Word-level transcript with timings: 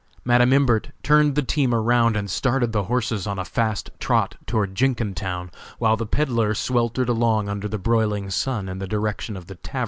Madam 0.25 0.51
Imbert 0.51 0.89
turned 1.03 1.35
the 1.35 1.43
team 1.43 1.75
around 1.75 2.17
and 2.17 2.27
started 2.27 2.71
the 2.71 2.85
horses 2.85 3.27
on 3.27 3.37
a 3.37 3.45
fast 3.45 3.91
trot 3.99 4.33
toward 4.47 4.73
Jenkintown, 4.73 5.51
while 5.77 5.95
the 5.95 6.07
peddler 6.07 6.55
sweltered 6.55 7.07
along 7.07 7.47
under 7.47 7.67
the 7.67 7.77
broiling 7.77 8.31
sun 8.31 8.67
in 8.67 8.79
the 8.79 8.87
direction 8.87 9.37
of 9.37 9.45
the 9.45 9.53
tavern. 9.53 9.79